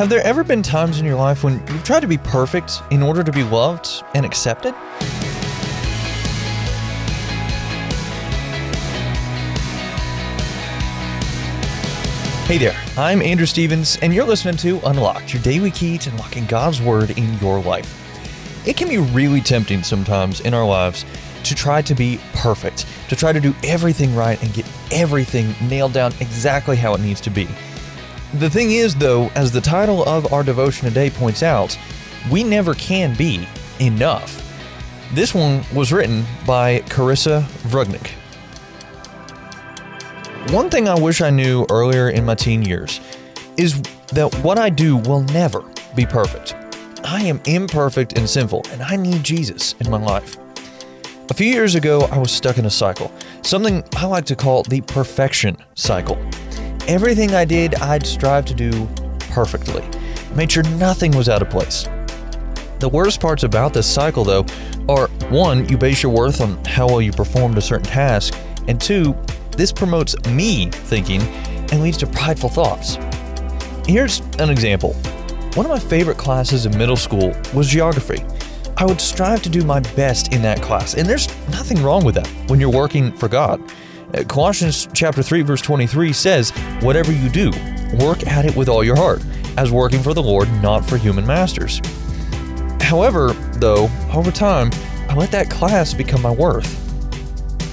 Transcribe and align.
Have 0.00 0.08
there 0.08 0.26
ever 0.26 0.42
been 0.42 0.62
times 0.62 0.98
in 0.98 1.04
your 1.04 1.16
life 1.16 1.44
when 1.44 1.62
you've 1.68 1.84
tried 1.84 2.00
to 2.00 2.06
be 2.06 2.16
perfect 2.16 2.82
in 2.90 3.02
order 3.02 3.22
to 3.22 3.30
be 3.30 3.42
loved 3.42 4.02
and 4.14 4.24
accepted? 4.24 4.72
Hey 12.46 12.56
there, 12.56 12.74
I'm 12.96 13.20
Andrew 13.20 13.44
Stevens, 13.44 13.98
and 14.00 14.14
you're 14.14 14.24
listening 14.24 14.56
to 14.56 14.80
Unlocked, 14.88 15.34
your 15.34 15.42
daily 15.42 15.70
key 15.70 15.98
to 15.98 16.10
unlocking 16.12 16.46
God's 16.46 16.80
Word 16.80 17.10
in 17.18 17.38
your 17.38 17.60
life. 17.60 18.66
It 18.66 18.78
can 18.78 18.88
be 18.88 18.96
really 18.96 19.42
tempting 19.42 19.82
sometimes 19.82 20.40
in 20.40 20.54
our 20.54 20.64
lives 20.64 21.04
to 21.44 21.54
try 21.54 21.82
to 21.82 21.94
be 21.94 22.18
perfect, 22.32 22.86
to 23.10 23.16
try 23.16 23.34
to 23.34 23.40
do 23.40 23.54
everything 23.64 24.16
right 24.16 24.42
and 24.42 24.54
get 24.54 24.66
everything 24.90 25.54
nailed 25.68 25.92
down 25.92 26.14
exactly 26.20 26.76
how 26.76 26.94
it 26.94 27.02
needs 27.02 27.20
to 27.20 27.28
be. 27.28 27.46
The 28.34 28.48
thing 28.48 28.70
is, 28.70 28.94
though, 28.94 29.28
as 29.34 29.50
the 29.50 29.60
title 29.60 30.04
of 30.04 30.32
our 30.32 30.44
devotion 30.44 30.86
today 30.86 31.10
points 31.10 31.42
out, 31.42 31.76
we 32.30 32.44
never 32.44 32.74
can 32.74 33.16
be 33.16 33.46
enough. 33.80 34.46
This 35.12 35.34
one 35.34 35.64
was 35.74 35.92
written 35.92 36.24
by 36.46 36.80
Carissa 36.82 37.42
Vrugnik. 37.68 38.12
One 40.52 40.70
thing 40.70 40.88
I 40.88 40.98
wish 40.98 41.20
I 41.20 41.30
knew 41.30 41.66
earlier 41.70 42.10
in 42.10 42.24
my 42.24 42.36
teen 42.36 42.62
years 42.62 43.00
is 43.56 43.82
that 44.12 44.32
what 44.44 44.58
I 44.58 44.70
do 44.70 44.96
will 44.96 45.22
never 45.22 45.64
be 45.96 46.06
perfect. 46.06 46.54
I 47.02 47.22
am 47.22 47.40
imperfect 47.46 48.16
and 48.16 48.30
sinful, 48.30 48.64
and 48.70 48.80
I 48.80 48.94
need 48.94 49.24
Jesus 49.24 49.74
in 49.80 49.90
my 49.90 49.98
life. 49.98 50.36
A 51.30 51.34
few 51.34 51.48
years 51.48 51.74
ago, 51.74 52.02
I 52.12 52.18
was 52.18 52.30
stuck 52.30 52.58
in 52.58 52.66
a 52.66 52.70
cycle, 52.70 53.12
something 53.42 53.82
I 53.96 54.06
like 54.06 54.24
to 54.26 54.36
call 54.36 54.62
the 54.62 54.80
perfection 54.82 55.56
cycle. 55.74 56.16
Everything 56.90 57.36
I 57.36 57.44
did, 57.44 57.76
I'd 57.76 58.04
strive 58.04 58.46
to 58.46 58.52
do 58.52 58.88
perfectly, 59.30 59.84
made 60.34 60.50
sure 60.50 60.64
nothing 60.70 61.12
was 61.12 61.28
out 61.28 61.40
of 61.40 61.48
place. 61.48 61.84
The 62.80 62.88
worst 62.92 63.20
parts 63.20 63.44
about 63.44 63.72
this 63.72 63.86
cycle, 63.86 64.24
though, 64.24 64.44
are 64.88 65.06
one, 65.28 65.68
you 65.68 65.78
base 65.78 66.02
your 66.02 66.10
worth 66.10 66.40
on 66.40 66.62
how 66.64 66.88
well 66.88 67.00
you 67.00 67.12
performed 67.12 67.56
a 67.58 67.60
certain 67.60 67.86
task, 67.86 68.34
and 68.66 68.80
two, 68.80 69.16
this 69.52 69.70
promotes 69.70 70.20
me 70.30 70.68
thinking 70.68 71.22
and 71.70 71.80
leads 71.80 71.96
to 71.98 72.08
prideful 72.08 72.48
thoughts. 72.48 72.98
Here's 73.86 74.18
an 74.40 74.50
example. 74.50 74.94
One 75.54 75.66
of 75.66 75.70
my 75.70 75.78
favorite 75.78 76.18
classes 76.18 76.66
in 76.66 76.76
middle 76.76 76.96
school 76.96 77.32
was 77.54 77.68
geography. 77.68 78.24
I 78.76 78.84
would 78.84 79.00
strive 79.00 79.42
to 79.42 79.48
do 79.48 79.62
my 79.62 79.78
best 79.94 80.32
in 80.34 80.42
that 80.42 80.60
class. 80.60 80.94
And 80.94 81.08
there's 81.08 81.28
nothing 81.50 81.80
wrong 81.84 82.04
with 82.04 82.16
that 82.16 82.26
when 82.48 82.58
you're 82.58 82.68
working 82.68 83.12
for 83.12 83.28
God. 83.28 83.62
Uh, 84.12 84.24
Colossians 84.24 84.88
chapter 84.92 85.22
3 85.22 85.42
verse 85.42 85.60
23 85.60 86.12
says, 86.12 86.50
"Whatever 86.80 87.12
you 87.12 87.28
do, 87.28 87.52
work 87.98 88.26
at 88.26 88.44
it 88.44 88.56
with 88.56 88.68
all 88.68 88.82
your 88.82 88.96
heart, 88.96 89.22
as 89.56 89.70
working 89.70 90.02
for 90.02 90.14
the 90.14 90.22
Lord, 90.22 90.48
not 90.62 90.84
for 90.84 90.96
human 90.96 91.26
masters." 91.26 91.80
However, 92.80 93.36
though, 93.54 93.88
over 94.12 94.32
time, 94.32 94.70
I 95.08 95.14
let 95.14 95.30
that 95.30 95.48
class 95.48 95.94
become 95.94 96.22
my 96.22 96.30
worth. 96.30 96.76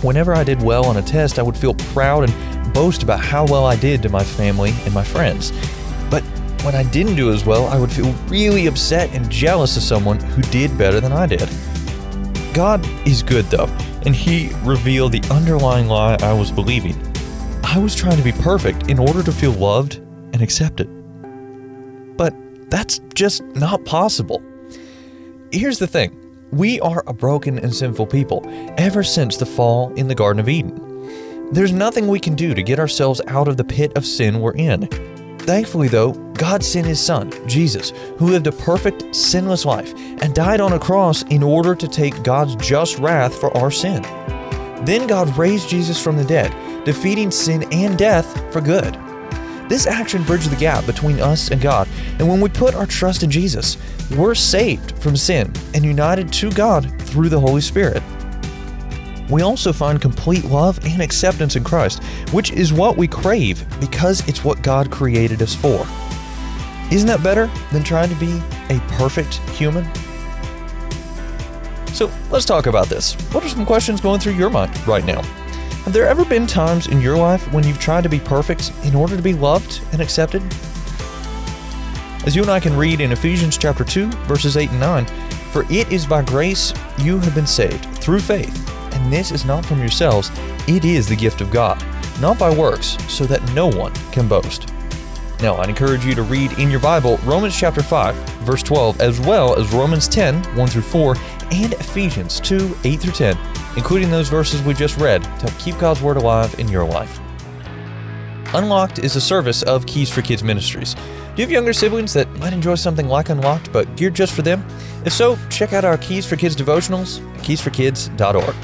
Whenever 0.03 0.35
I 0.35 0.43
did 0.43 0.61
well 0.61 0.85
on 0.85 0.97
a 0.97 1.01
test, 1.01 1.39
I 1.39 1.41
would 1.41 1.57
feel 1.57 1.73
proud 1.73 2.29
and 2.29 2.73
boast 2.73 3.01
about 3.01 3.19
how 3.19 3.45
well 3.45 3.65
I 3.65 3.75
did 3.75 4.03
to 4.03 4.09
my 4.09 4.23
family 4.23 4.75
and 4.85 4.93
my 4.93 5.03
friends. 5.03 5.51
But 6.11 6.21
when 6.61 6.75
I 6.75 6.83
didn't 6.83 7.15
do 7.15 7.33
as 7.33 7.45
well, 7.45 7.65
I 7.67 7.79
would 7.79 7.91
feel 7.91 8.13
really 8.27 8.67
upset 8.67 9.09
and 9.13 9.27
jealous 9.29 9.75
of 9.75 9.81
someone 9.81 10.19
who 10.19 10.43
did 10.43 10.77
better 10.77 10.99
than 10.99 11.11
I 11.11 11.25
did. 11.25 11.49
God 12.57 12.83
is 13.07 13.21
good 13.21 13.45
though, 13.51 13.67
and 14.07 14.15
He 14.15 14.49
revealed 14.63 15.11
the 15.11 15.21
underlying 15.31 15.85
lie 15.85 16.17
I 16.21 16.33
was 16.33 16.51
believing. 16.51 16.99
I 17.63 17.77
was 17.77 17.93
trying 17.93 18.17
to 18.17 18.23
be 18.23 18.31
perfect 18.31 18.89
in 18.89 18.97
order 18.97 19.21
to 19.21 19.31
feel 19.31 19.51
loved 19.51 19.97
and 20.33 20.41
accepted. 20.41 20.87
But 22.17 22.33
that's 22.71 22.99
just 23.13 23.43
not 23.53 23.85
possible. 23.85 24.41
Here's 25.51 25.77
the 25.77 25.85
thing 25.85 26.19
we 26.51 26.79
are 26.79 27.03
a 27.05 27.13
broken 27.13 27.59
and 27.59 27.75
sinful 27.75 28.07
people 28.07 28.41
ever 28.79 29.03
since 29.03 29.37
the 29.37 29.45
fall 29.45 29.93
in 29.93 30.07
the 30.07 30.15
Garden 30.15 30.39
of 30.39 30.49
Eden. 30.49 31.51
There's 31.51 31.71
nothing 31.71 32.07
we 32.07 32.19
can 32.19 32.33
do 32.33 32.55
to 32.55 32.63
get 32.63 32.79
ourselves 32.79 33.21
out 33.27 33.47
of 33.47 33.57
the 33.57 33.65
pit 33.65 33.95
of 33.95 34.03
sin 34.03 34.39
we're 34.39 34.55
in. 34.55 34.87
Thankfully, 35.41 35.89
though, 35.89 36.13
God 36.37 36.63
sent 36.63 36.85
His 36.85 37.03
Son, 37.03 37.31
Jesus, 37.47 37.91
who 38.17 38.27
lived 38.27 38.47
a 38.47 38.51
perfect, 38.51 39.15
sinless 39.15 39.65
life 39.65 39.93
and 40.21 40.35
died 40.35 40.61
on 40.61 40.73
a 40.73 40.79
cross 40.79 41.23
in 41.23 41.41
order 41.41 41.73
to 41.73 41.87
take 41.87 42.23
God's 42.23 42.55
just 42.55 42.99
wrath 42.99 43.35
for 43.35 43.55
our 43.57 43.71
sin. 43.71 44.03
Then 44.85 45.07
God 45.07 45.35
raised 45.37 45.69
Jesus 45.69 46.01
from 46.01 46.15
the 46.15 46.23
dead, 46.23 46.53
defeating 46.85 47.31
sin 47.31 47.65
and 47.73 47.97
death 47.97 48.53
for 48.53 48.61
good. 48.61 48.93
This 49.67 49.87
action 49.87 50.23
bridged 50.23 50.49
the 50.49 50.55
gap 50.55 50.85
between 50.85 51.19
us 51.19 51.49
and 51.49 51.59
God, 51.59 51.89
and 52.19 52.29
when 52.29 52.39
we 52.39 52.49
put 52.49 52.75
our 52.75 52.85
trust 52.85 53.23
in 53.23 53.31
Jesus, 53.31 53.77
we're 54.15 54.35
saved 54.35 54.97
from 54.99 55.17
sin 55.17 55.51
and 55.73 55.83
united 55.83 56.31
to 56.33 56.51
God 56.51 57.01
through 57.01 57.29
the 57.29 57.39
Holy 57.39 57.61
Spirit. 57.61 58.01
We 59.29 59.41
also 59.41 59.73
find 59.73 59.99
complete 59.99 60.45
love 60.45 60.79
and 60.85 61.01
acceptance 61.01 61.57
in 61.57 61.63
Christ, 61.63 62.01
which 62.31 62.51
is 62.51 62.71
what 62.71 62.95
we 62.95 63.07
crave 63.07 63.65
because 63.81 64.25
it's 64.27 64.43
what 64.43 64.61
God 64.61 64.89
created 64.89 65.41
us 65.41 65.53
for. 65.53 65.85
Isn't 66.91 67.07
that 67.07 67.23
better 67.23 67.49
than 67.71 67.83
trying 67.83 68.09
to 68.09 68.15
be 68.15 68.41
a 68.69 68.79
perfect 68.89 69.35
human? 69.51 69.85
So 71.93 72.11
let's 72.29 72.45
talk 72.45 72.67
about 72.67 72.87
this. 72.87 73.13
What 73.33 73.43
are 73.43 73.49
some 73.49 73.65
questions 73.65 74.01
going 74.01 74.19
through 74.19 74.33
your 74.33 74.49
mind 74.49 74.75
right 74.87 75.03
now? 75.03 75.21
Have 75.83 75.93
there 75.93 76.07
ever 76.07 76.25
been 76.25 76.47
times 76.47 76.87
in 76.87 77.01
your 77.01 77.17
life 77.17 77.51
when 77.53 77.65
you've 77.65 77.79
tried 77.79 78.03
to 78.03 78.09
be 78.09 78.19
perfect 78.19 78.71
in 78.83 78.95
order 78.95 79.15
to 79.15 79.21
be 79.21 79.33
loved 79.33 79.81
and 79.91 80.01
accepted? 80.01 80.41
As 82.25 82.35
you 82.35 82.41
and 82.41 82.51
I 82.51 82.59
can 82.59 82.75
read 82.75 83.01
in 83.01 83.11
Ephesians 83.11 83.57
chapter 83.57 83.83
2, 83.83 84.09
verses 84.27 84.57
8 84.57 84.69
and 84.69 84.79
9, 84.79 85.05
for 85.51 85.63
it 85.71 85.91
is 85.91 86.05
by 86.05 86.23
grace 86.23 86.73
you 86.99 87.19
have 87.19 87.33
been 87.33 87.47
saved 87.47 87.85
through 87.95 88.19
faith 88.19 88.67
and 88.97 89.13
this 89.13 89.31
is 89.31 89.45
not 89.45 89.65
from 89.65 89.79
yourselves, 89.79 90.31
it 90.67 90.83
is 90.83 91.07
the 91.07 91.15
gift 91.15 91.39
of 91.39 91.51
God, 91.51 91.81
not 92.19 92.39
by 92.39 92.53
works, 92.53 92.97
so 93.07 93.25
that 93.25 93.43
no 93.53 93.67
one 93.67 93.93
can 94.11 94.27
boast. 94.27 94.73
Now, 95.41 95.57
I'd 95.57 95.69
encourage 95.69 96.03
you 96.03 96.15
to 96.15 96.23
read 96.23 96.53
in 96.53 96.71
your 96.71 96.79
Bible 96.79 97.17
Romans 97.17 97.55
chapter 97.55 97.83
5, 97.83 98.15
verse 98.39 98.63
12, 98.63 99.01
as 99.01 99.19
well 99.19 99.55
as 99.55 99.71
Romans 99.71 100.07
10, 100.07 100.43
1 100.55 100.67
through 100.67 100.81
4, 100.81 101.15
and 101.51 101.73
Ephesians 101.73 102.39
2, 102.39 102.75
8 102.83 102.99
through 102.99 103.11
10, 103.13 103.37
including 103.77 104.09
those 104.09 104.29
verses 104.29 104.63
we 104.63 104.73
just 104.73 104.97
read 104.97 105.23
to 105.23 105.29
help 105.29 105.59
keep 105.59 105.77
God's 105.77 106.01
Word 106.01 106.17
alive 106.17 106.59
in 106.59 106.67
your 106.67 106.85
life. 106.85 107.19
Unlocked 108.55 108.97
is 108.99 109.15
a 109.15 109.21
service 109.21 109.61
of 109.61 109.85
Keys 109.85 110.09
for 110.09 110.23
Kids 110.23 110.41
Ministries. 110.41 110.95
Do 110.95 111.01
you 111.35 111.43
have 111.43 111.51
younger 111.51 111.73
siblings 111.73 112.13
that 112.13 112.27
might 112.39 112.53
enjoy 112.53 112.73
something 112.73 113.07
like 113.07 113.29
Unlocked 113.29 113.71
but 113.71 113.95
geared 113.95 114.15
just 114.15 114.33
for 114.33 114.41
them? 114.41 114.65
If 115.05 115.13
so, 115.13 115.37
check 115.51 115.71
out 115.71 115.85
our 115.85 115.99
Keys 115.99 116.25
for 116.25 116.35
Kids 116.35 116.55
devotionals 116.55 117.23
at 117.35 117.43
keysforkids.org. 117.43 118.55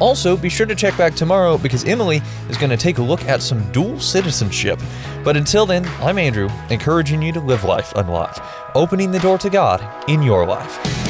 Also, 0.00 0.36
be 0.36 0.48
sure 0.48 0.66
to 0.66 0.74
check 0.74 0.96
back 0.96 1.14
tomorrow 1.14 1.58
because 1.58 1.84
Emily 1.84 2.22
is 2.48 2.56
going 2.56 2.70
to 2.70 2.76
take 2.76 2.98
a 2.98 3.02
look 3.02 3.22
at 3.24 3.42
some 3.42 3.70
dual 3.70 4.00
citizenship. 4.00 4.80
But 5.22 5.36
until 5.36 5.66
then, 5.66 5.86
I'm 6.00 6.18
Andrew, 6.18 6.48
encouraging 6.70 7.20
you 7.20 7.32
to 7.32 7.40
live 7.40 7.64
life 7.64 7.92
unlocked, 7.94 8.40
opening 8.74 9.10
the 9.10 9.18
door 9.18 9.38
to 9.38 9.50
God 9.50 9.86
in 10.08 10.22
your 10.22 10.46
life. 10.46 11.09